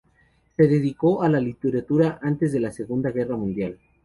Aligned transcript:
Se 0.57 0.63
dedicó 0.63 1.21
a 1.21 1.29
la 1.29 1.39
literatura 1.39 2.17
antes 2.23 2.51
de 2.51 2.59
la 2.59 2.71
Segunda 2.71 3.11
Guerra 3.11 3.37
Mundial. 3.37 3.77